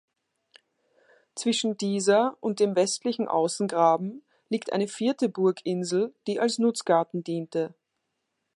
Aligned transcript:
Zwischen 1.35 1.77
dieser 1.77 2.35
und 2.39 2.59
dem 2.59 2.75
westlichen 2.75 3.27
Außengraben 3.27 4.23
liegt 4.49 4.73
eine 4.73 4.87
vierte 4.87 5.29
Burginsel, 5.29 6.15
die 6.25 6.39
als 6.39 6.57
Nutzgarten 6.57 7.23
diente. 7.23 7.75